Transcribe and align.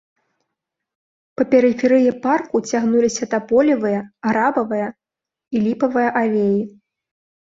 Па 1.41 1.45
перыферыі 1.51 2.13
парку 2.23 2.61
цягнуліся 2.71 3.25
таполевая, 3.33 3.99
грабавая 4.29 4.87
і 5.57 5.63
ліпавая 5.67 6.07
алеі. 6.23 6.57